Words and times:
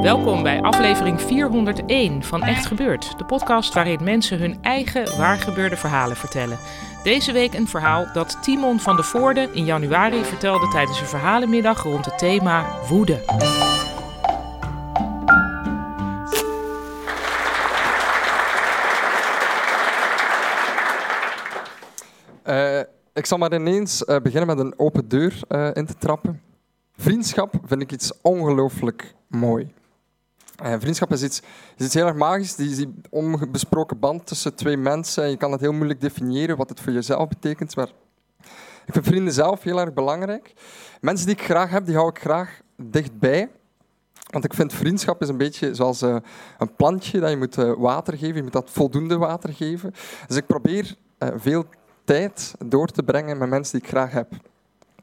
Welkom 0.00 0.42
bij 0.42 0.60
aflevering 0.60 1.20
401 1.20 2.22
van 2.22 2.42
Echt 2.42 2.66
Gebeurd, 2.66 3.18
de 3.18 3.24
podcast 3.24 3.74
waarin 3.74 4.04
mensen 4.04 4.38
hun 4.38 4.62
eigen 4.62 5.16
waargebeurde 5.16 5.76
verhalen 5.76 6.16
vertellen. 6.16 6.58
Deze 7.02 7.32
week 7.32 7.54
een 7.54 7.68
verhaal 7.68 8.06
dat 8.12 8.42
Timon 8.42 8.80
van 8.80 8.96
de 8.96 9.02
Voorde 9.02 9.48
in 9.52 9.64
januari 9.64 10.24
vertelde 10.24 10.68
tijdens 10.68 11.00
een 11.00 11.06
verhalenmiddag 11.06 11.82
rond 11.82 12.04
het 12.04 12.18
thema 12.18 12.66
woede. 12.88 13.18
Uh, 22.46 22.80
ik 23.12 23.26
zal 23.26 23.38
maar 23.38 23.54
ineens 23.54 24.02
uh, 24.02 24.16
beginnen 24.16 24.56
met 24.56 24.58
een 24.58 24.78
open 24.78 25.08
deur 25.08 25.40
uh, 25.48 25.70
in 25.72 25.86
te 25.86 25.94
trappen. 25.94 26.42
Vriendschap 26.96 27.54
vind 27.64 27.82
ik 27.82 27.92
iets 27.92 28.12
ongelooflijk 28.22 29.14
mooi. 29.28 29.78
Uh, 30.64 30.74
vriendschap 30.78 31.12
is 31.12 31.22
iets, 31.22 31.42
is 31.76 31.84
iets 31.84 31.94
heel 31.94 32.06
erg 32.06 32.16
magisch. 32.16 32.54
Die, 32.54 32.76
die 32.76 32.94
onbesproken 33.10 33.98
band 33.98 34.26
tussen 34.26 34.54
twee 34.54 34.76
mensen. 34.76 35.30
Je 35.30 35.36
kan 35.36 35.52
het 35.52 35.60
heel 35.60 35.72
moeilijk 35.72 36.00
definiëren 36.00 36.56
wat 36.56 36.68
het 36.68 36.80
voor 36.80 36.92
jezelf 36.92 37.28
betekent. 37.28 37.76
Maar 37.76 37.88
ik 38.86 38.92
vind 38.92 39.06
vrienden 39.06 39.32
zelf 39.32 39.62
heel 39.62 39.80
erg 39.80 39.92
belangrijk. 39.92 40.52
Mensen 41.00 41.26
die 41.26 41.34
ik 41.34 41.42
graag 41.42 41.70
heb, 41.70 41.86
die 41.86 41.94
hou 41.94 42.08
ik 42.08 42.18
graag 42.18 42.60
dichtbij. 42.76 43.50
Want 44.30 44.44
ik 44.44 44.54
vind 44.54 44.72
vriendschap 44.72 45.22
is 45.22 45.28
een 45.28 45.36
beetje 45.36 45.74
zoals 45.74 46.02
uh, 46.02 46.16
een 46.58 46.74
plantje 46.74 47.20
dat 47.20 47.30
je 47.30 47.36
moet 47.36 47.58
uh, 47.58 47.72
water 47.76 48.12
geven. 48.18 48.36
Je 48.36 48.42
moet 48.42 48.52
dat 48.52 48.70
voldoende 48.70 49.16
water 49.16 49.52
geven. 49.52 49.92
Dus 50.26 50.36
ik 50.36 50.46
probeer 50.46 50.96
veel 51.36 51.64
tijd 52.04 52.54
door 52.66 52.86
te 52.86 53.02
brengen 53.02 53.38
met 53.38 53.48
mensen 53.48 53.78
die 53.78 53.88
ik 53.88 53.94
graag 53.94 54.12
heb. 54.12 54.28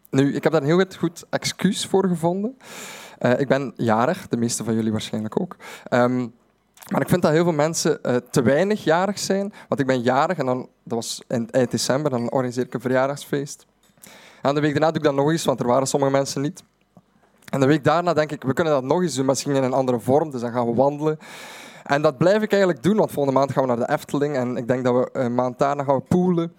Nu, 0.09 0.35
ik 0.35 0.43
heb 0.43 0.51
daar 0.51 0.61
een 0.61 0.67
heel 0.67 0.85
goed 0.97 1.25
excuus 1.29 1.85
voor 1.85 2.07
gevonden. 2.07 2.57
Uh, 3.19 3.39
ik 3.39 3.47
ben 3.47 3.73
jarig, 3.75 4.27
de 4.27 4.37
meeste 4.37 4.63
van 4.63 4.73
jullie 4.73 4.91
waarschijnlijk 4.91 5.41
ook. 5.41 5.55
Um, 5.89 6.33
maar 6.91 7.01
ik 7.01 7.09
vind 7.09 7.21
dat 7.21 7.31
heel 7.31 7.43
veel 7.43 7.53
mensen 7.53 7.99
uh, 8.03 8.15
te 8.15 8.41
weinig 8.41 8.83
jarig 8.83 9.19
zijn. 9.19 9.53
Want 9.67 9.81
ik 9.81 9.87
ben 9.87 10.01
jarig 10.01 10.37
en 10.37 10.45
dan, 10.45 10.69
dat 10.83 10.97
was 10.97 11.21
in 11.27 11.49
eind 11.51 11.71
december, 11.71 12.11
dan 12.11 12.31
organiseer 12.31 12.65
ik 12.65 12.73
een 12.73 12.81
verjaardagsfeest. 12.81 13.65
En 14.41 14.55
de 14.55 14.61
week 14.61 14.71
daarna 14.71 14.87
doe 14.87 14.97
ik 14.97 15.03
dat 15.03 15.15
nog 15.15 15.31
eens, 15.31 15.45
want 15.45 15.59
er 15.59 15.67
waren 15.67 15.87
sommige 15.87 16.11
mensen 16.11 16.41
niet. 16.41 16.63
En 17.51 17.59
de 17.59 17.65
week 17.65 17.83
daarna 17.83 18.13
denk 18.13 18.31
ik, 18.31 18.43
we 18.43 18.53
kunnen 18.53 18.73
dat 18.73 18.83
nog 18.83 19.01
eens 19.01 19.15
doen, 19.15 19.25
misschien 19.25 19.55
in 19.55 19.63
een 19.63 19.73
andere 19.73 19.99
vorm. 19.99 20.31
Dus 20.31 20.41
dan 20.41 20.51
gaan 20.51 20.65
we 20.65 20.73
wandelen. 20.73 21.19
En 21.83 22.01
dat 22.01 22.17
blijf 22.17 22.41
ik 22.41 22.51
eigenlijk 22.51 22.83
doen, 22.83 22.97
want 22.97 23.11
volgende 23.11 23.39
maand 23.39 23.51
gaan 23.51 23.63
we 23.63 23.75
naar 23.75 23.87
de 23.87 23.93
Efteling. 23.93 24.35
En 24.35 24.57
ik 24.57 24.67
denk 24.67 24.83
dat 24.83 24.93
we 24.93 25.09
een 25.13 25.35
maand 25.35 25.59
daarna 25.59 25.83
gaan 25.83 25.95
we 25.95 26.01
poelen. 26.01 26.53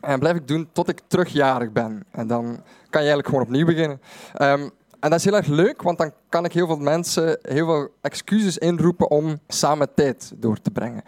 En 0.00 0.18
blijf 0.18 0.36
ik 0.36 0.48
doen 0.48 0.68
tot 0.72 0.88
ik 0.88 1.00
terugjarig 1.06 1.72
ben. 1.72 2.04
En 2.10 2.26
dan 2.26 2.44
kan 2.90 3.02
je 3.02 3.08
eigenlijk 3.08 3.28
gewoon 3.28 3.42
opnieuw 3.42 3.66
beginnen. 3.66 4.00
Um, 4.42 4.70
en 5.02 5.10
dat 5.10 5.18
is 5.18 5.24
heel 5.24 5.36
erg 5.36 5.46
leuk, 5.46 5.82
want 5.82 5.98
dan 5.98 6.12
kan 6.28 6.44
ik 6.44 6.52
heel 6.52 6.66
veel 6.66 6.76
mensen 6.76 7.38
heel 7.42 7.66
veel 7.66 7.88
excuses 8.00 8.58
inroepen 8.58 9.10
om 9.10 9.38
samen 9.48 9.94
tijd 9.94 10.32
door 10.36 10.60
te 10.60 10.70
brengen. 10.70 11.02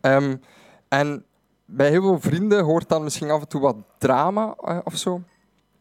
Um, 0.00 0.40
en 0.88 1.24
bij 1.64 1.90
heel 1.90 2.02
veel 2.02 2.20
vrienden 2.20 2.64
hoort 2.64 2.88
dan 2.88 3.02
misschien 3.02 3.30
af 3.30 3.40
en 3.40 3.48
toe 3.48 3.60
wat 3.60 3.76
drama 3.98 4.54
uh, 4.68 4.78
of 4.84 4.96
zo. 4.96 5.18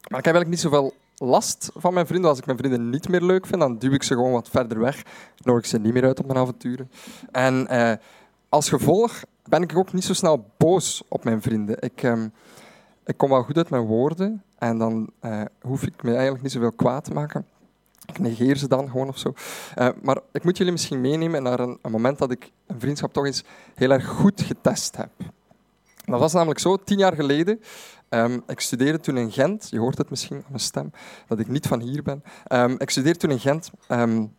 Maar 0.09 0.19
ik 0.19 0.25
heb 0.25 0.35
eigenlijk 0.35 0.49
niet 0.49 0.59
zoveel 0.59 0.93
last 1.15 1.71
van 1.75 1.93
mijn 1.93 2.07
vrienden. 2.07 2.29
Als 2.29 2.39
ik 2.39 2.45
mijn 2.45 2.57
vrienden 2.57 2.89
niet 2.89 3.09
meer 3.09 3.21
leuk 3.21 3.45
vind, 3.45 3.59
dan 3.61 3.77
duw 3.77 3.91
ik 3.91 4.03
ze 4.03 4.13
gewoon 4.13 4.31
wat 4.31 4.49
verder 4.49 4.79
weg. 4.79 5.03
Nodig 5.43 5.63
ik 5.63 5.69
ze 5.69 5.79
niet 5.79 5.93
meer 5.93 6.05
uit 6.05 6.19
op 6.19 6.25
mijn 6.25 6.39
avonturen. 6.39 6.91
En 7.31 7.67
uh, 7.71 7.91
als 8.49 8.69
gevolg 8.69 9.23
ben 9.43 9.61
ik 9.61 9.77
ook 9.77 9.93
niet 9.93 10.03
zo 10.03 10.13
snel 10.13 10.45
boos 10.57 11.03
op 11.07 11.23
mijn 11.23 11.41
vrienden. 11.41 11.81
Ik, 11.81 12.03
um, 12.03 12.33
ik 13.05 13.17
kom 13.17 13.29
wel 13.29 13.43
goed 13.43 13.57
uit 13.57 13.69
mijn 13.69 13.85
woorden 13.85 14.43
en 14.57 14.77
dan 14.77 15.09
uh, 15.21 15.41
hoef 15.61 15.83
ik 15.83 16.03
me 16.03 16.11
eigenlijk 16.11 16.43
niet 16.43 16.51
zoveel 16.51 16.71
kwaad 16.71 17.03
te 17.03 17.11
maken. 17.11 17.45
Ik 18.05 18.19
negeer 18.19 18.57
ze 18.57 18.67
dan 18.67 18.89
gewoon 18.89 19.07
of 19.07 19.17
zo. 19.17 19.33
Uh, 19.77 19.89
maar 20.01 20.19
ik 20.31 20.43
moet 20.43 20.57
jullie 20.57 20.71
misschien 20.71 21.01
meenemen 21.01 21.43
naar 21.43 21.59
een, 21.59 21.77
een, 21.81 21.91
moment 21.91 22.17
dat 22.17 22.31
ik 22.31 22.51
een 22.67 22.79
vriendschap 22.79 23.13
toch 23.13 23.25
eens 23.25 23.43
heel 23.75 23.91
erg 23.91 24.05
goed 24.05 24.41
getest 24.41 24.97
heb. 24.97 25.09
Dat 26.05 26.19
was 26.19 26.33
namelijk 26.33 26.59
zo, 26.59 26.77
tien 26.77 26.97
jaar 26.97 27.15
geleden. 27.15 27.61
Um, 28.09 28.43
ik 28.47 28.59
studeerde 28.59 28.99
toen 28.99 29.17
in 29.17 29.31
Gent. 29.31 29.67
Je 29.69 29.79
hoort 29.79 29.97
het 29.97 30.09
misschien 30.09 30.37
aan 30.37 30.43
mijn 30.47 30.59
stem, 30.59 30.91
dat 31.27 31.39
ik 31.39 31.47
niet 31.47 31.67
van 31.67 31.81
hier 31.81 32.03
ben. 32.03 32.23
Um, 32.51 32.75
ik 32.77 32.89
studeerde 32.89 33.19
toen 33.19 33.31
in 33.31 33.39
Gent. 33.39 33.71
Um, 33.89 34.33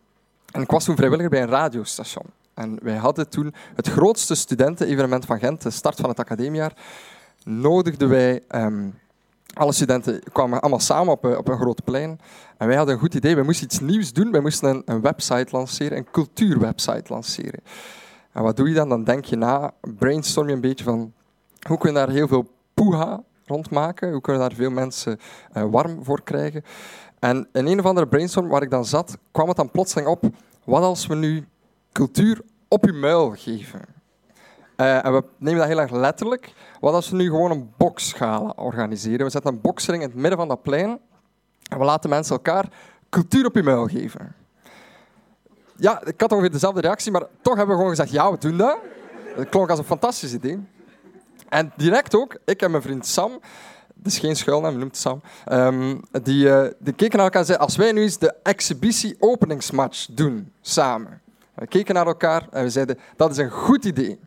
en 0.51 0.61
ik 0.61 0.71
was 0.71 0.83
toen 0.83 0.95
vrijwilliger 0.95 1.31
bij 1.31 1.41
een 1.41 1.49
radiostation. 1.49 2.25
En 2.53 2.79
wij 2.83 2.95
hadden 2.95 3.29
toen 3.29 3.53
het 3.75 3.87
grootste 3.87 4.35
studentenevenement 4.35 5.25
van 5.25 5.39
Gent, 5.39 5.61
de 5.61 5.69
start 5.69 5.99
van 5.99 6.09
het 6.09 6.19
academiejaar 6.19 6.73
nodigden 7.43 8.09
wij 8.09 8.43
alle 9.57 9.71
studenten 9.71 10.21
kwamen 10.31 10.61
allemaal 10.61 10.79
samen 10.79 11.13
op, 11.13 11.25
op 11.25 11.47
een 11.47 11.57
grote 11.57 11.81
plein. 11.81 12.19
En 12.57 12.67
wij 12.67 12.75
hadden 12.75 12.95
een 12.95 13.01
goed 13.01 13.13
idee. 13.13 13.35
We 13.35 13.43
moesten 13.43 13.65
iets 13.65 13.79
nieuws 13.79 14.13
doen. 14.13 14.31
Wij 14.31 14.41
moesten 14.41 14.69
een, 14.69 14.81
een 14.85 15.01
website 15.01 15.47
lanceren, 15.51 15.97
een 15.97 16.11
cultuurwebsite 16.11 17.13
lanceren. 17.13 17.59
En 18.31 18.43
wat 18.43 18.57
doe 18.57 18.67
je 18.67 18.73
dan? 18.73 18.89
Dan 18.89 19.03
denk 19.03 19.25
je 19.25 19.35
na, 19.35 19.73
brainstorm 19.81 20.47
je 20.47 20.53
een 20.53 20.61
beetje 20.61 20.83
van 20.83 21.13
hoe 21.67 21.77
kunnen 21.77 22.01
we 22.01 22.07
daar 22.07 22.15
heel 22.15 22.27
veel 22.27 22.47
poeha 22.73 23.23
rond 23.45 23.69
maken? 23.69 24.11
Hoe 24.11 24.21
kunnen 24.21 24.41
we 24.41 24.47
daar 24.47 24.57
veel 24.57 24.69
mensen 24.69 25.19
uh, 25.57 25.63
warm 25.71 26.03
voor 26.03 26.23
krijgen? 26.23 26.63
En 27.19 27.47
in 27.53 27.67
een 27.67 27.79
of 27.79 27.85
andere 27.85 28.07
brainstorm 28.07 28.47
waar 28.47 28.61
ik 28.61 28.69
dan 28.69 28.85
zat, 28.85 29.17
kwam 29.31 29.47
het 29.47 29.57
dan 29.57 29.71
plotseling 29.71 30.07
op, 30.07 30.23
wat 30.63 30.83
als 30.83 31.07
we 31.07 31.15
nu 31.15 31.47
cultuur 31.91 32.41
op 32.67 32.85
je 32.85 32.93
muil 32.93 33.29
geven? 33.35 33.96
Uh, 34.77 35.05
en 35.05 35.13
we 35.13 35.23
nemen 35.37 35.59
dat 35.59 35.67
heel 35.67 35.79
erg 35.79 35.91
letterlijk. 35.91 36.53
Wat 36.79 36.93
als 36.93 37.09
we 37.09 37.15
nu 37.15 37.25
gewoon 37.25 37.51
een 37.51 37.73
gaan 37.95 38.57
organiseren? 38.57 39.25
We 39.25 39.31
zetten 39.31 39.53
een 39.53 39.61
boksring 39.61 40.01
in 40.01 40.09
het 40.09 40.17
midden 40.17 40.37
van 40.37 40.47
dat 40.47 40.61
plein 40.61 40.99
en 41.69 41.77
we 41.77 41.85
laten 41.85 42.09
mensen 42.09 42.35
elkaar 42.35 42.69
cultuur 43.09 43.45
op 43.45 43.55
je 43.55 43.63
muil 43.63 43.87
geven. 43.87 44.35
Ja, 45.75 46.05
ik 46.05 46.21
had 46.21 46.31
ongeveer 46.31 46.51
dezelfde 46.51 46.81
reactie, 46.81 47.11
maar 47.11 47.25
toch 47.41 47.55
hebben 47.55 47.75
we 47.75 47.81
gewoon 47.81 47.95
gezegd, 47.95 48.11
ja, 48.11 48.31
we 48.31 48.37
doen 48.37 48.57
dat. 48.57 48.77
Dat 49.35 49.49
klonk 49.49 49.69
als 49.69 49.79
een 49.79 49.85
fantastisch 49.85 50.33
idee. 50.33 50.59
En 51.49 51.71
direct 51.75 52.15
ook, 52.15 52.37
ik 52.45 52.61
en 52.61 52.71
mijn 52.71 52.83
vriend 52.83 53.05
Sam, 53.05 53.31
dat 53.95 54.11
is 54.11 54.19
geen 54.19 54.35
schuilnaam, 54.35 54.77
noemt 54.77 54.97
Sam, 54.97 55.21
um, 55.51 56.01
die, 56.23 56.45
uh, 56.45 56.67
die 56.79 56.93
keken 56.93 57.17
naar 57.17 57.25
elkaar 57.25 57.41
en 57.41 57.45
zeiden, 57.45 57.67
als 57.67 57.75
wij 57.75 57.91
nu 57.91 58.01
eens 58.01 58.17
de 58.17 58.33
exhibitie-openingsmatch 58.43 60.07
doen, 60.11 60.51
samen. 60.61 61.21
We 61.53 61.67
keken 61.67 61.93
naar 61.93 62.07
elkaar 62.07 62.47
en 62.51 62.63
we 62.63 62.69
zeiden, 62.69 62.99
dat 63.15 63.31
is 63.31 63.37
een 63.37 63.49
goed 63.49 63.85
idee. 63.85 64.19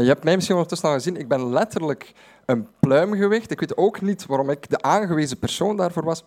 Je 0.00 0.06
hebt 0.06 0.24
mij 0.24 0.34
misschien 0.34 0.56
ondertussen 0.56 0.88
al 0.88 0.94
gezien, 0.94 1.16
ik 1.16 1.28
ben 1.28 1.48
letterlijk 1.48 2.12
een 2.46 2.68
pluimgewicht. 2.80 3.50
Ik 3.50 3.60
weet 3.60 3.76
ook 3.76 4.00
niet 4.00 4.26
waarom 4.26 4.50
ik 4.50 4.70
de 4.70 4.82
aangewezen 4.82 5.38
persoon 5.38 5.76
daarvoor 5.76 6.04
was, 6.04 6.24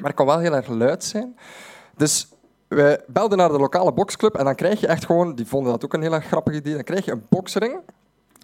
maar 0.00 0.10
ik 0.10 0.16
kan 0.16 0.26
wel 0.26 0.38
heel 0.38 0.54
erg 0.54 0.68
luid 0.68 1.04
zijn. 1.04 1.36
Dus 1.96 2.28
wij 2.68 3.00
belden 3.06 3.38
naar 3.38 3.48
de 3.48 3.58
lokale 3.58 3.92
boxclub 3.92 4.34
en 4.34 4.44
dan 4.44 4.54
krijg 4.54 4.80
je 4.80 4.86
echt 4.86 5.04
gewoon, 5.04 5.34
die 5.34 5.46
vonden 5.46 5.72
dat 5.72 5.84
ook 5.84 5.92
een 5.92 6.02
heel 6.02 6.14
erg 6.14 6.26
grappig 6.26 6.54
idee, 6.54 6.74
dan 6.74 6.82
krijg 6.82 7.04
je 7.04 7.12
een 7.12 7.26
boksring, 7.28 7.80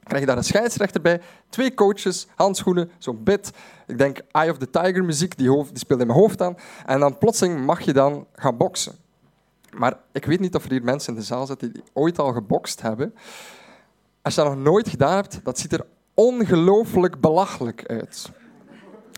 krijg 0.04 0.20
je 0.20 0.26
daar 0.26 0.36
een 0.36 0.44
scheidsrechter 0.44 1.00
bij, 1.00 1.20
twee 1.48 1.74
coaches, 1.74 2.26
handschoenen, 2.34 2.90
zo'n 2.98 3.22
bit. 3.22 3.50
Ik 3.86 3.98
denk 3.98 4.18
Eye 4.30 4.50
of 4.50 4.58
the 4.58 4.70
Tiger 4.70 5.04
muziek, 5.04 5.38
die, 5.38 5.48
die 5.50 5.78
speelt 5.78 6.00
in 6.00 6.06
mijn 6.06 6.18
hoofd 6.18 6.42
aan. 6.42 6.56
En 6.86 7.00
dan 7.00 7.18
plotseling 7.18 7.64
mag 7.64 7.80
je 7.80 7.92
dan 7.92 8.26
gaan 8.34 8.56
boksen. 8.56 8.94
Maar 9.76 9.98
ik 10.12 10.24
weet 10.24 10.40
niet 10.40 10.54
of 10.54 10.64
er 10.64 10.70
hier 10.70 10.84
mensen 10.84 11.12
in 11.12 11.18
de 11.18 11.26
zaal 11.26 11.46
zitten 11.46 11.72
die 11.72 11.82
ooit 11.92 12.18
al 12.18 12.32
gebokst 12.32 12.82
hebben. 12.82 13.14
Als 14.22 14.34
je 14.34 14.40
dat 14.40 14.54
nog 14.54 14.62
nooit 14.62 14.88
gedaan 14.88 15.14
hebt, 15.14 15.40
dat 15.42 15.58
ziet 15.58 15.72
er 15.72 15.86
ongelooflijk 16.14 17.20
belachelijk 17.20 17.84
uit. 17.86 18.30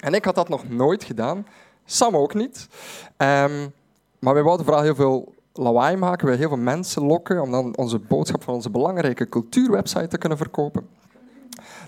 En 0.00 0.14
ik 0.14 0.24
had 0.24 0.34
dat 0.34 0.48
nog 0.48 0.68
nooit 0.68 1.04
gedaan. 1.04 1.46
Sam 1.84 2.16
ook 2.16 2.34
niet. 2.34 2.68
Um, 3.16 3.72
maar 4.18 4.34
wij 4.34 4.42
wilden 4.42 4.64
vooral 4.64 4.82
heel 4.82 4.94
veel 4.94 5.34
lawaai 5.52 5.96
maken, 5.96 6.26
wij 6.26 6.36
heel 6.36 6.48
veel 6.48 6.56
mensen 6.56 7.02
lokken 7.02 7.42
om 7.42 7.50
dan 7.50 7.76
onze 7.76 7.98
boodschap 7.98 8.42
van 8.42 8.54
onze 8.54 8.70
belangrijke 8.70 9.28
cultuurwebsite 9.28 10.08
te 10.08 10.18
kunnen 10.18 10.38
verkopen. 10.38 10.88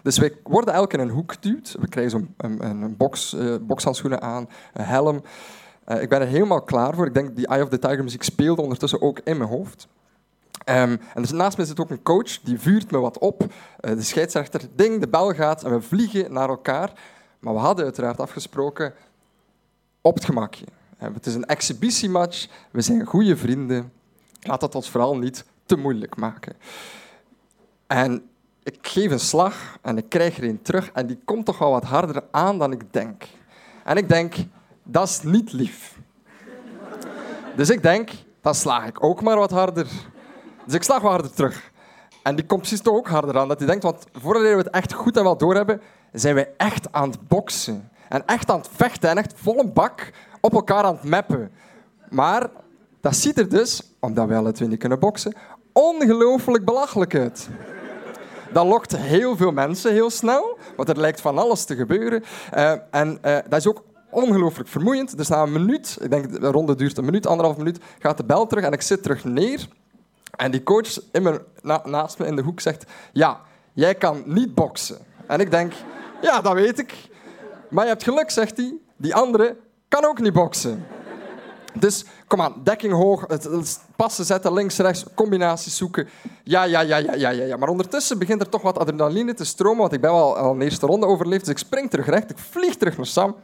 Dus 0.03 0.19
wij 0.19 0.33
worden 0.43 0.75
elk 0.75 0.93
in 0.93 1.01
een 1.01 1.11
hoek 1.11 1.33
geduwd. 1.33 1.77
We 1.81 1.89
krijgen 1.89 2.11
zo'n 2.11 2.35
een, 2.37 2.65
een 2.83 2.97
box, 2.97 3.35
uh, 3.35 3.55
bokshandschoenen 3.61 4.23
aan, 4.23 4.49
een 4.73 4.85
helm. 4.85 5.23
Uh, 5.89 6.03
ik 6.03 6.09
ben 6.09 6.21
er 6.21 6.27
helemaal 6.27 6.63
klaar 6.63 6.95
voor. 6.95 7.07
Ik 7.07 7.15
denk 7.15 7.37
die 7.37 7.47
Eye 7.47 7.63
of 7.63 7.69
the 7.69 7.79
Tiger 7.79 8.03
muziek 8.03 8.23
speelde 8.23 8.63
ondertussen 8.63 9.03
ook 9.03 9.21
in 9.25 9.37
mijn 9.37 9.51
hoofd. 9.51 9.89
Um, 10.65 11.01
en 11.15 11.23
dus 11.23 11.31
naast 11.31 11.59
me 11.59 11.65
zit 11.65 11.81
ook 11.81 11.91
een 11.91 12.03
coach, 12.03 12.41
die 12.41 12.59
vuurt 12.59 12.91
me 12.91 12.99
wat 12.99 13.19
op. 13.19 13.43
Uh, 13.43 13.49
de 13.81 14.03
scheidsrechter, 14.03 14.61
ding, 14.75 15.01
de 15.01 15.09
bel 15.09 15.35
gaat 15.35 15.65
en 15.65 15.71
we 15.71 15.81
vliegen 15.81 16.33
naar 16.33 16.49
elkaar. 16.49 16.93
Maar 17.39 17.55
we 17.55 17.61
hadden 17.61 17.85
uiteraard 17.85 18.21
afgesproken 18.21 18.95
op 20.01 20.15
het 20.15 20.25
gemakje. 20.25 20.65
Uh, 21.03 21.09
het 21.15 21.27
is 21.27 21.35
een 21.35 21.45
exhibitiematch, 21.45 22.47
we 22.71 22.81
zijn 22.81 23.05
goede 23.05 23.37
vrienden. 23.37 23.93
Laat 24.41 24.61
dat 24.61 24.75
ons 24.75 24.91
vooral 24.91 25.17
niet 25.17 25.45
te 25.67 25.77
moeilijk 25.77 26.17
maken. 26.17 26.57
En 27.87 28.29
ik 28.63 28.79
geef 28.81 29.11
een 29.11 29.21
slag 29.21 29.79
en 29.83 29.99
ik 29.99 30.09
krijg 30.09 30.37
er 30.37 30.45
een 30.45 30.63
terug 30.63 30.91
en 30.93 31.07
die 31.07 31.19
komt 31.25 31.47
toch 31.47 31.59
wel 31.59 31.71
wat 31.71 31.85
harder 31.85 32.23
aan 32.31 32.59
dan 32.59 32.73
ik 32.73 32.93
denk. 32.93 33.25
En 33.85 33.97
ik 33.97 34.09
denk, 34.09 34.35
dat 34.83 35.09
is 35.09 35.23
niet 35.23 35.53
lief. 35.53 35.99
Dus 37.57 37.71
ik 37.71 37.83
denk, 37.83 38.11
dan 38.41 38.55
sla 38.55 38.85
ik 38.85 39.05
ook 39.05 39.23
maar 39.23 39.37
wat 39.37 39.51
harder. 39.51 39.87
Dus 40.65 40.75
ik 40.75 40.83
slag 40.83 41.01
wat 41.01 41.11
harder 41.11 41.31
terug. 41.31 41.73
En 42.23 42.37
die 42.37 42.47
komt 42.47 42.61
precies 42.61 42.81
toch 42.81 42.95
ook 42.95 43.09
harder 43.09 43.39
aan. 43.39 43.49
Dat 43.49 43.59
hij 43.59 43.67
denkt, 43.67 43.83
want 43.83 44.05
voordat 44.13 44.43
we 44.43 44.49
het 44.49 44.71
echt 44.71 44.93
goed 44.93 45.17
en 45.17 45.23
wel 45.23 45.37
doorhebben, 45.37 45.81
zijn 46.13 46.35
wij 46.35 46.51
echt 46.57 46.93
aan 46.93 47.11
het 47.11 47.29
boksen. 47.29 47.91
En 48.09 48.27
echt 48.27 48.51
aan 48.51 48.59
het 48.59 48.69
vechten. 48.73 49.11
En 49.11 49.19
echt 49.19 49.33
vol 49.37 49.59
een 49.59 49.73
bak 49.73 50.11
op 50.41 50.53
elkaar 50.53 50.85
aan 50.85 50.95
het 50.95 51.05
mappen. 51.05 51.51
Maar 52.11 52.51
Dat 53.05 53.17
ziet 53.17 53.39
er 53.39 53.49
dus, 53.49 53.83
omdat 54.01 54.29
wij 54.29 54.37
alle 54.37 54.53
twee 54.53 54.69
niet 54.69 54.79
kunnen 54.79 54.99
boksen, 54.99 55.35
ongelooflijk 55.73 56.65
belachelijk 56.65 57.15
uit. 57.15 57.49
Dat 58.53 58.67
lokt 58.67 58.97
heel 58.97 59.37
veel 59.37 59.53
mensen 59.53 59.93
heel 59.93 60.11
snel, 60.11 60.59
want 60.77 60.89
er 60.89 61.01
lijkt 61.01 61.21
van 61.21 61.39
alles 61.39 61.65
te 61.65 61.77
gebeuren. 61.77 62.23
Uh, 62.55 62.73
en 62.91 63.19
uh, 63.25 63.37
dat 63.49 63.59
is 63.59 63.67
ook 63.67 63.83
ongelooflijk 64.11 64.69
vermoeiend. 64.69 65.17
Dus 65.17 65.29
na 65.29 65.43
een 65.43 65.53
minuut, 65.53 65.99
ik 66.01 66.11
denk 66.11 66.41
de 66.41 66.51
ronde 66.51 66.75
duurt 66.75 66.99
een 66.99 67.05
minuut, 67.05 67.27
anderhalf 67.27 67.57
minuut, 67.57 67.79
gaat 67.99 68.17
de 68.17 68.25
bel 68.25 68.47
terug 68.47 68.65
en 68.65 68.73
ik 68.73 68.83
zit 68.83 69.03
terug 69.03 69.25
neer. 69.25 69.69
En 70.37 70.51
die 70.51 70.63
coach 70.63 70.99
in 71.13 71.23
mijn, 71.23 71.39
na, 71.63 71.83
naast 71.85 72.19
me 72.19 72.27
in 72.27 72.37
de 72.37 72.43
hoek 72.43 72.61
zegt, 72.61 72.85
ja, 73.13 73.41
jij 73.73 73.95
kan 73.95 74.23
niet 74.27 74.55
boksen. 74.55 74.99
En 75.27 75.41
ik 75.41 75.51
denk, 75.51 75.73
ja, 76.23 76.41
dat 76.41 76.53
weet 76.53 76.79
ik. 76.79 76.95
Maar 77.71 77.85
je 77.85 77.91
hebt 77.91 78.03
geluk, 78.03 78.31
zegt 78.31 78.57
hij, 78.57 78.75
die 78.97 79.15
andere 79.15 79.57
kan 79.89 80.05
ook 80.05 80.21
niet 80.21 80.33
boksen. 80.33 80.87
Dus 81.79 82.05
kom 82.27 82.41
aan, 82.41 82.55
dekking 82.65 82.93
hoog, 82.93 83.25
het, 83.27 83.81
passen 83.97 84.25
zetten, 84.25 84.53
links, 84.53 84.79
rechts, 84.79 85.05
combinaties 85.15 85.77
zoeken. 85.77 86.09
Ja, 86.43 86.63
ja, 86.65 86.81
ja, 86.81 86.97
ja, 86.97 87.15
ja, 87.15 87.29
ja, 87.29 87.45
ja. 87.45 87.57
Maar 87.57 87.69
ondertussen 87.69 88.19
begint 88.19 88.41
er 88.41 88.49
toch 88.49 88.63
wat 88.63 88.79
adrenaline 88.79 89.35
te 89.35 89.45
stromen, 89.45 89.81
want 89.81 89.93
ik 89.93 90.01
ben 90.01 90.13
wel 90.13 90.37
al 90.37 90.55
een 90.55 90.63
eerste 90.63 90.87
ronde 90.87 91.07
overleefd. 91.07 91.45
Dus 91.45 91.55
ik 91.55 91.59
spring 91.59 91.91
terug 91.91 92.07
recht, 92.07 92.31
ik 92.31 92.39
vlieg 92.39 92.77
terug 92.77 92.97
naar 92.97 93.07
Sam. 93.07 93.37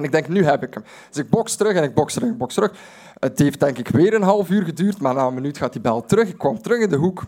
En 0.00 0.06
ik 0.06 0.12
denk, 0.12 0.28
nu 0.28 0.44
heb 0.44 0.62
ik 0.62 0.74
hem. 0.74 0.84
Dus 1.08 1.22
ik 1.22 1.30
box 1.30 1.56
terug 1.56 1.74
en 1.74 1.82
ik 1.82 1.94
box 1.94 2.14
terug, 2.14 2.36
box 2.36 2.54
terug. 2.54 2.72
Het 3.18 3.38
heeft 3.38 3.60
denk 3.60 3.78
ik 3.78 3.88
weer 3.88 4.14
een 4.14 4.22
half 4.22 4.50
uur 4.50 4.64
geduurd, 4.64 5.00
maar 5.00 5.14
na 5.14 5.26
een 5.26 5.34
minuut 5.34 5.58
gaat 5.58 5.72
die 5.72 5.80
bel 5.80 6.04
terug. 6.04 6.28
Ik 6.28 6.38
kwam 6.38 6.62
terug 6.62 6.80
in 6.80 6.88
de 6.88 6.96
hoek 6.96 7.22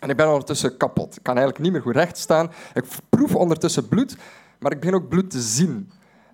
en 0.00 0.10
ik 0.10 0.16
ben 0.16 0.28
ondertussen 0.28 0.76
kapot. 0.76 1.16
Ik 1.16 1.22
kan 1.22 1.36
eigenlijk 1.36 1.64
niet 1.64 1.72
meer 1.72 1.82
goed 1.82 1.94
recht 1.94 2.18
staan. 2.18 2.50
Ik 2.74 2.84
proef 3.08 3.34
ondertussen 3.34 3.88
bloed, 3.88 4.16
maar 4.58 4.72
ik 4.72 4.80
begin 4.80 4.94
ook 4.94 5.08
bloed 5.08 5.30
te 5.30 5.40
zien. 5.40 5.90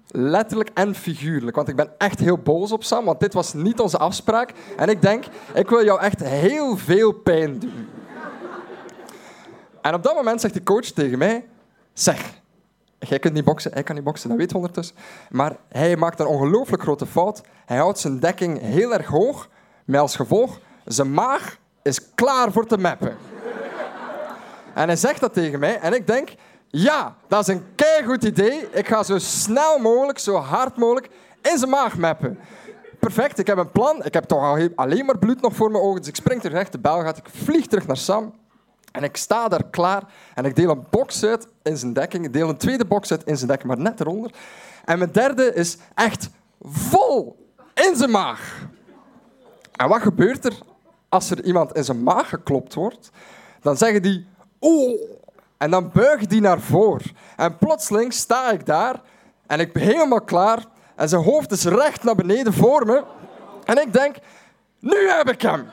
Letterlijk 0.09 0.71
en 0.75 0.95
figuurlijk. 0.95 1.57
Want 1.57 1.69
ik 1.69 1.77
ben 1.77 1.91
echt 1.99 2.19
heel 2.19 2.39
boos 2.39 2.73
op 2.73 2.85
Sam, 2.85 3.05
want 3.05 3.21
dit 3.21 3.35
was 3.35 3.55
niet 3.55 3.81
onze 3.81 3.99
afspraak. 3.99 4.53
En 4.77 4.89
ik 4.89 5.03
denk, 5.03 5.25
ik 5.55 5.69
wil 5.69 5.85
jou 5.85 6.01
echt 6.01 6.21
heel 6.21 6.77
veel 6.77 7.13
pijn 7.13 7.59
doen. 7.59 7.89
En 9.83 9.95
op 9.95 10.03
dat 10.03 10.15
moment 10.15 10.41
zegt 10.41 10.55
de 10.55 10.63
coach 10.63 10.85
tegen 10.85 11.19
mij, 11.19 11.45
zeg, 11.93 12.42
jij 13.09 13.19
kunt 13.19 13.35
niet 13.35 13.45
boksen, 13.45 13.73
hij 13.73 13.83
kan 13.83 13.95
niet 13.95 14.05
boksen, 14.05 14.29
dat 14.29 14.39
weet 14.39 14.55
ondertussen. 14.55 14.97
Maar 15.31 15.57
hij 15.69 15.97
maakt 15.97 16.21
een 16.21 16.27
ongelooflijk 16.27 16.83
grote 16.83 17.07
fout. 17.07 17.43
Hij 17.67 17.77
houdt 17.77 17.99
zijn 17.99 18.21
dekking 18.21 18.61
heel 18.61 18.93
erg 18.93 19.07
hoog, 19.07 19.49
met 19.85 20.01
als 20.01 20.17
gevolg, 20.17 20.59
zijn 20.85 21.15
maag 21.15 21.59
is 21.83 22.15
klaar 22.15 22.53
voor 22.53 22.67
te 22.67 22.79
mappen. 22.79 23.17
En 24.75 24.87
hij 24.87 24.97
zegt 24.97 25.21
dat 25.21 25.33
tegen 25.33 25.59
mij 25.59 25.79
en 25.79 25.95
ik 25.95 26.07
denk, 26.07 26.35
ja, 26.69 27.17
dat 27.29 27.41
is 27.41 27.55
een 27.55 27.65
keigoed 27.75 28.25
idee. 28.25 28.69
Ik 28.71 28.89
ga 28.89 29.03
zo 29.03 29.19
snel 29.19 29.79
mogelijk, 29.79 30.19
zo 30.19 30.37
hard 30.37 30.77
mogelijk 30.77 31.09
in 31.43 31.59
zijn 31.59 31.71
maag 31.71 31.97
mappen. 31.97 32.39
Perfect, 33.01 33.39
ik 33.39 33.47
heb 33.47 33.59
een 33.59 33.71
plan. 33.71 34.05
Ik 34.05 34.15
heb 34.15 34.25
toch 34.25 34.43
al 34.43 34.69
alleen 34.75 35.07
maar 35.07 35.19
bloed 35.19 35.41
nog 35.41 35.55
voor 35.55 35.71
mijn 35.71 35.85
ogen. 35.85 35.99
Dus 35.99 36.09
ik 36.09 36.17
spring 36.17 36.41
terug, 36.41 36.69
de 36.69 36.79
bel 36.79 37.01
gaat. 37.01 37.17
Ik 37.17 37.29
vlieg 37.29 37.67
terug 37.67 37.87
naar 37.87 37.97
Sam. 37.97 38.35
En 38.93 39.03
ik 39.03 39.17
sta 39.17 39.49
daar 39.49 39.65
klaar 39.71 40.03
en 40.35 40.45
ik 40.45 40.57
deel 40.57 40.71
een 40.71 40.87
box 40.91 41.25
uit 41.25 41.49
in 41.63 41.77
zijn 41.77 41.93
dekking. 41.93 42.25
Ik 42.25 42.33
deel 42.33 42.49
een 42.49 42.57
tweede 42.57 42.85
box 42.85 43.11
uit 43.11 43.25
in 43.25 43.37
zijn 43.37 43.49
dekking, 43.49 43.69
maar 43.69 43.83
net 43.83 44.01
eronder. 44.01 44.31
En 44.85 44.99
mijn 44.99 45.13
derde 45.13 45.55
is 45.55 45.77
echt 45.95 46.31
vol 46.61 47.47
in 47.75 47.97
zijn 47.97 48.11
maag. 48.11 48.67
En 49.73 49.89
wat 49.89 50.03
gebeurt 50.03 50.45
er 50.45 50.59
als 51.09 51.31
er 51.31 51.45
iemand 51.45 51.73
in 51.73 51.85
zijn 51.85 52.03
maag 52.03 52.29
geklopt 52.29 52.75
wordt? 52.75 53.11
Dan 53.61 53.77
zeggen 53.77 54.03
die, 54.03 54.27
oeh, 54.61 55.01
en 55.57 55.71
dan 55.71 55.91
buigt 55.93 56.31
die 56.31 56.41
naar 56.41 56.61
voren. 56.61 57.17
En 57.37 57.57
plotseling 57.57 58.13
sta 58.13 58.51
ik 58.51 58.67
daar 58.67 59.01
en 59.47 59.61
ik 59.61 59.73
ben 59.73 59.83
helemaal 59.83 60.23
klaar. 60.23 60.65
En 60.97 61.09
zijn 61.09 61.23
hoofd 61.23 61.51
is 61.51 61.65
recht 61.65 62.05
naar 62.05 62.15
beneden 62.15 62.53
voor 62.53 62.87
me. 62.87 63.05
En 63.65 63.81
ik 63.81 63.93
denk, 63.93 64.17
nu 64.79 65.09
heb 65.09 65.31
ik 65.31 65.43
hem. 65.43 65.67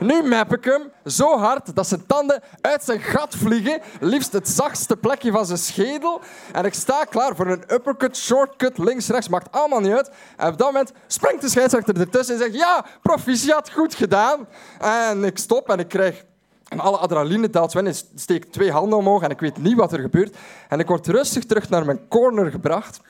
Nu 0.00 0.22
map 0.22 0.52
ik 0.52 0.64
hem 0.64 0.82
zo 1.04 1.38
hard 1.38 1.74
dat 1.74 1.86
zijn 1.86 2.06
tanden 2.06 2.42
uit 2.60 2.84
zijn 2.84 3.00
gat 3.00 3.34
vliegen. 3.34 3.80
Liefst 4.00 4.32
het 4.32 4.48
zachtste 4.48 4.96
plekje 4.96 5.30
van 5.30 5.46
zijn 5.46 5.58
schedel. 5.58 6.20
En 6.52 6.64
ik 6.64 6.74
sta 6.74 7.04
klaar 7.04 7.36
voor 7.36 7.46
een 7.46 7.64
uppercut, 7.68 8.16
shortcut, 8.16 8.78
links, 8.78 9.08
rechts. 9.08 9.28
Maakt 9.28 9.52
allemaal 9.52 9.80
niet 9.80 9.92
uit. 9.92 10.10
En 10.36 10.48
op 10.48 10.58
dat 10.58 10.66
moment 10.66 10.92
springt 11.06 11.42
de 11.42 11.48
scheidsrechter 11.48 12.00
ertussen 12.00 12.34
en 12.34 12.40
zegt... 12.40 12.54
Ja, 12.54 12.84
proficiat, 13.02 13.70
goed 13.70 13.94
gedaan. 13.94 14.46
En 14.78 15.24
ik 15.24 15.38
stop 15.38 15.68
en 15.68 15.78
ik 15.78 15.88
krijg 15.88 16.24
alle 16.76 16.96
adrenaline 16.96 17.50
daalt 17.50 17.74
en 17.74 17.94
steek 18.14 18.44
twee 18.44 18.72
handen 18.72 18.98
omhoog 18.98 19.22
en 19.22 19.30
ik 19.30 19.40
weet 19.40 19.58
niet 19.58 19.76
wat 19.76 19.92
er 19.92 20.00
gebeurt. 20.00 20.36
En 20.68 20.78
ik 20.78 20.86
word 20.86 21.06
rustig 21.06 21.44
terug 21.44 21.68
naar 21.68 21.84
mijn 21.84 22.08
corner 22.08 22.50
gebracht. 22.50 23.00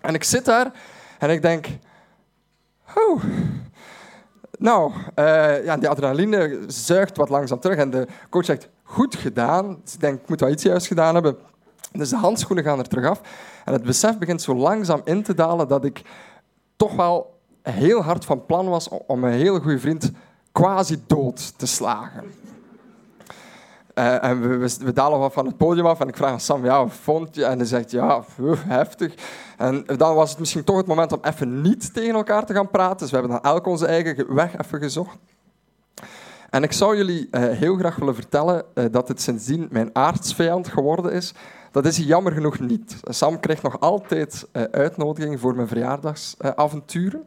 En 0.00 0.14
ik 0.14 0.24
zit 0.24 0.44
daar 0.44 0.72
en 1.18 1.30
ik 1.30 1.42
denk... 1.42 1.66
Oh, 2.94 3.22
nou, 4.64 4.92
uh, 5.18 5.64
ja, 5.64 5.76
die 5.76 5.88
adrenaline 5.88 6.60
zuigt 6.66 7.16
wat 7.16 7.28
langzaam 7.28 7.60
terug. 7.60 7.76
En 7.76 7.90
de 7.90 8.06
coach 8.30 8.44
zegt, 8.44 8.68
goed 8.82 9.16
gedaan. 9.16 9.70
Ik 9.70 10.00
denk, 10.00 10.20
ik 10.20 10.28
moet 10.28 10.40
wel 10.40 10.50
iets 10.50 10.62
juist 10.62 10.86
gedaan 10.86 11.14
hebben. 11.14 11.36
Dus 11.92 12.08
de 12.08 12.16
handschoenen 12.16 12.64
gaan 12.64 12.78
er 12.78 12.88
terug 12.88 13.06
af. 13.06 13.20
En 13.64 13.72
het 13.72 13.82
besef 13.82 14.18
begint 14.18 14.42
zo 14.42 14.54
langzaam 14.54 15.00
in 15.04 15.22
te 15.22 15.34
dalen 15.34 15.68
dat 15.68 15.84
ik 15.84 16.02
toch 16.76 16.94
wel 16.94 17.38
heel 17.62 18.02
hard 18.02 18.24
van 18.24 18.46
plan 18.46 18.68
was 18.68 18.88
om 18.88 19.24
een 19.24 19.32
hele 19.32 19.60
goede 19.60 19.78
vriend 19.78 20.10
quasi 20.52 21.02
dood 21.06 21.58
te 21.58 21.66
slagen. 21.66 22.24
Uh, 23.94 24.24
en 24.24 24.40
we, 24.40 24.76
we, 24.78 24.92
dalen 24.92 25.18
wat 25.18 25.32
van 25.32 25.46
het 25.46 25.56
podium 25.56 25.86
af 25.86 26.00
en 26.00 26.08
ik 26.08 26.16
vraag 26.16 26.30
aan 26.30 26.40
Sam, 26.40 26.64
ja, 26.64 26.88
vond 26.88 27.34
je? 27.34 27.44
En 27.44 27.58
hij 27.58 27.66
zegt, 27.66 27.90
ja, 27.90 28.24
heftig. 28.58 29.14
En 29.56 29.84
dan 29.96 30.14
was 30.14 30.30
het 30.30 30.38
misschien 30.38 30.64
toch 30.64 30.76
het 30.76 30.86
moment 30.86 31.12
om 31.12 31.18
even 31.22 31.60
niet 31.60 31.94
tegen 31.94 32.14
elkaar 32.14 32.46
te 32.46 32.54
gaan 32.54 32.70
praten. 32.70 32.98
Dus 32.98 33.10
we 33.10 33.16
hebben 33.16 33.40
dan 33.42 33.52
elk 33.52 33.66
onze 33.66 33.86
eigen 33.86 34.34
weg 34.34 34.58
even 34.58 34.78
gezocht. 34.78 35.16
En 36.50 36.62
ik 36.62 36.72
zou 36.72 36.96
jullie 36.96 37.28
uh, 37.30 37.40
heel 37.48 37.76
graag 37.76 37.96
willen 37.96 38.14
vertellen 38.14 38.64
uh, 38.74 38.84
dat 38.90 39.08
het 39.08 39.20
sindsdien 39.20 39.68
mijn 39.70 39.90
aardsvijand 39.92 40.68
geworden 40.68 41.12
is. 41.12 41.34
Dat 41.70 41.86
is 41.86 41.96
hij 41.96 42.06
jammer 42.06 42.32
genoeg 42.32 42.58
niet. 42.58 42.96
Sam 43.02 43.40
krijgt 43.40 43.62
nog 43.62 43.80
altijd 43.80 44.46
uitnodiging 44.70 45.40
voor 45.40 45.54
mijn 45.54 45.68
verjaardagsavonturen. 45.68 47.26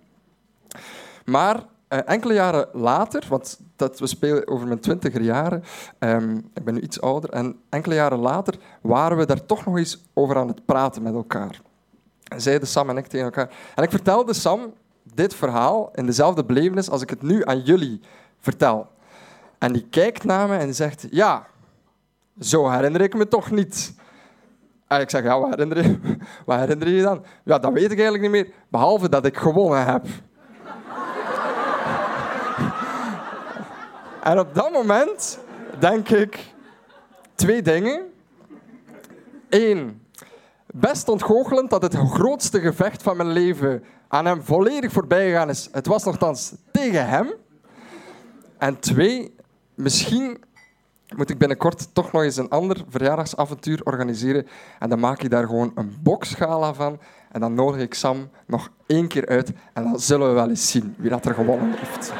maar 1.25 1.63
enkele 1.87 2.33
jaren 2.33 2.67
later, 2.73 3.25
want 3.29 3.59
dat 3.75 3.99
we 3.99 4.07
spelen 4.07 4.47
over 4.47 4.67
mijn 4.67 4.79
twintiger 4.79 5.21
jaren. 5.21 5.63
Um, 5.99 6.49
ik 6.53 6.63
ben 6.63 6.73
nu 6.73 6.81
iets 6.81 7.01
ouder. 7.01 7.29
En 7.29 7.59
enkele 7.69 7.95
jaren 7.95 8.19
later 8.19 8.55
waren 8.81 9.17
we 9.17 9.25
daar 9.25 9.45
toch 9.45 9.65
nog 9.65 9.77
eens 9.77 10.03
over 10.13 10.35
aan 10.35 10.47
het 10.47 10.65
praten 10.65 11.03
met 11.03 11.13
elkaar. 11.13 11.61
En 12.27 12.41
zeiden 12.41 12.67
Sam 12.67 12.89
en 12.89 12.97
ik 12.97 13.07
tegen 13.07 13.25
elkaar. 13.25 13.49
En 13.75 13.83
ik 13.83 13.89
vertelde 13.89 14.33
Sam 14.33 14.73
dit 15.13 15.33
verhaal 15.33 15.89
in 15.93 16.05
dezelfde 16.05 16.43
belevenis 16.43 16.89
als 16.89 17.01
ik 17.01 17.09
het 17.09 17.21
nu 17.21 17.45
aan 17.45 17.59
jullie 17.61 18.01
vertel. 18.39 18.87
En 19.57 19.73
die 19.73 19.87
kijkt 19.89 20.23
naar 20.23 20.47
me 20.47 20.57
en 20.57 20.75
zegt: 20.75 21.07
Ja, 21.09 21.47
zo 22.39 22.69
herinner 22.69 23.01
ik 23.01 23.15
me 23.15 23.27
toch 23.27 23.51
niet. 23.51 23.93
En 24.87 25.01
ik 25.01 25.09
zeg: 25.09 25.23
Ja, 25.23 25.39
wat 25.39 25.49
herinner 25.49 25.83
je, 25.83 25.99
wat 26.45 26.59
herinner 26.59 26.89
je 26.89 27.01
dan? 27.01 27.23
Ja, 27.43 27.59
dat 27.59 27.73
weet 27.73 27.91
ik 27.91 27.99
eigenlijk 27.99 28.21
niet 28.21 28.31
meer. 28.31 28.53
Behalve 28.69 29.09
dat 29.09 29.25
ik 29.25 29.37
gewonnen 29.37 29.85
heb. 29.85 30.05
En 34.27 34.39
op 34.39 34.53
dat 34.53 34.71
moment 34.71 35.39
denk 35.79 36.09
ik 36.09 36.53
twee 37.35 37.61
dingen. 37.61 38.01
Eén, 39.49 40.01
best 40.65 41.09
ontgoochelend 41.09 41.69
dat 41.69 41.81
het 41.81 41.95
grootste 41.95 42.59
gevecht 42.59 43.03
van 43.03 43.17
mijn 43.17 43.29
leven 43.29 43.83
aan 44.07 44.25
hem 44.25 44.43
volledig 44.43 44.91
voorbij 44.91 45.27
gegaan 45.27 45.49
is. 45.49 45.69
Het 45.71 45.87
was 45.87 46.03
nogthans 46.03 46.53
tegen 46.71 47.07
hem. 47.07 47.33
En 48.57 48.79
twee, 48.79 49.35
misschien 49.75 50.43
moet 51.15 51.29
ik 51.29 51.37
binnenkort 51.37 51.93
toch 51.93 52.11
nog 52.11 52.23
eens 52.23 52.37
een 52.37 52.49
ander 52.49 52.83
verjaardagsavontuur 52.89 53.81
organiseren. 53.83 54.47
En 54.79 54.89
dan 54.89 54.99
maak 54.99 55.21
ik 55.21 55.29
daar 55.29 55.45
gewoon 55.45 55.71
een 55.75 55.97
boksgala 56.01 56.73
van. 56.73 56.99
En 57.31 57.39
dan 57.39 57.53
nodig 57.53 57.81
ik 57.81 57.93
Sam 57.93 58.29
nog 58.45 58.69
één 58.87 59.07
keer 59.07 59.27
uit. 59.27 59.51
En 59.73 59.83
dan 59.83 59.99
zullen 59.99 60.27
we 60.27 60.33
wel 60.33 60.49
eens 60.49 60.71
zien 60.71 60.95
wie 60.97 61.09
dat 61.09 61.25
er 61.25 61.33
gewonnen 61.33 61.73
heeft. 61.77 62.13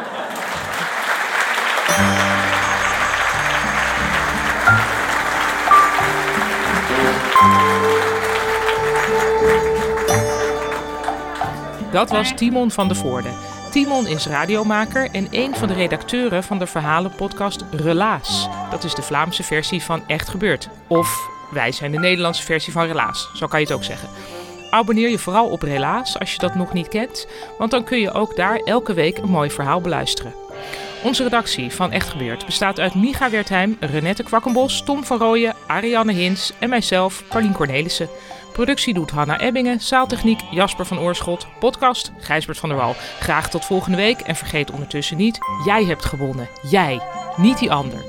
Dat 11.91 12.09
was 12.09 12.33
Timon 12.35 12.71
van 12.71 12.87
de 12.87 12.95
Voorde. 12.95 13.29
Timon 13.71 14.07
is 14.07 14.27
radiomaker 14.27 15.09
en 15.11 15.27
een 15.31 15.55
van 15.55 15.67
de 15.67 15.73
redacteuren 15.73 16.43
van 16.43 16.59
de 16.59 16.67
verhalenpodcast 16.67 17.63
Relaas. 17.71 18.49
Dat 18.71 18.83
is 18.83 18.93
de 18.93 19.01
Vlaamse 19.01 19.43
versie 19.43 19.83
van 19.83 20.03
Echt 20.07 20.29
Gebeurd. 20.29 20.69
Of 20.87 21.29
wij 21.51 21.71
zijn 21.71 21.91
de 21.91 21.99
Nederlandse 21.99 22.43
versie 22.43 22.73
van 22.73 22.85
Relaas, 22.85 23.29
zo 23.33 23.47
kan 23.47 23.59
je 23.59 23.65
het 23.65 23.75
ook 23.75 23.83
zeggen. 23.83 24.09
Abonneer 24.69 25.09
je 25.09 25.19
vooral 25.19 25.47
op 25.47 25.61
Relaas 25.61 26.19
als 26.19 26.33
je 26.33 26.39
dat 26.39 26.55
nog 26.55 26.73
niet 26.73 26.87
kent, 26.87 27.27
want 27.57 27.71
dan 27.71 27.83
kun 27.83 27.99
je 27.99 28.11
ook 28.11 28.35
daar 28.35 28.55
elke 28.55 28.93
week 28.93 29.17
een 29.17 29.29
mooi 29.29 29.51
verhaal 29.51 29.81
beluisteren. 29.81 30.33
Onze 31.03 31.23
redactie 31.23 31.71
van 31.71 31.91
Echt 31.91 32.09
Gebeurd 32.09 32.45
bestaat 32.45 32.79
uit 32.79 32.95
Micha 32.95 33.29
Wertheim, 33.29 33.77
Renette 33.79 34.23
Kwakkenbos, 34.23 34.81
Tom 34.81 35.03
van 35.03 35.17
Rooyen, 35.17 35.55
Ariane 35.67 36.13
Hins 36.13 36.51
en 36.59 36.69
mijzelf, 36.69 37.23
Paulien 37.29 37.53
Cornelissen. 37.53 38.09
Productie 38.53 38.93
doet 38.93 39.11
Hanna 39.11 39.39
Ebbingen, 39.39 39.79
zaaltechniek 39.81 40.39
Jasper 40.51 40.85
van 40.85 40.99
Oorschot, 40.99 41.47
podcast 41.59 42.11
Gijsbert 42.19 42.57
van 42.57 42.69
der 42.69 42.77
Wal. 42.77 42.95
Graag 43.19 43.49
tot 43.49 43.65
volgende 43.65 43.97
week 43.97 44.19
en 44.19 44.35
vergeet 44.35 44.71
ondertussen 44.71 45.17
niet, 45.17 45.37
jij 45.65 45.83
hebt 45.83 46.05
gewonnen. 46.05 46.49
Jij, 46.69 47.01
niet 47.35 47.59
die 47.59 47.71
ander. 47.71 48.03